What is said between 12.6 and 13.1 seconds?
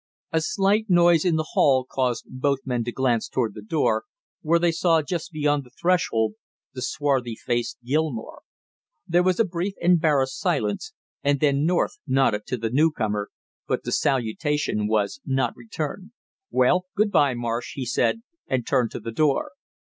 new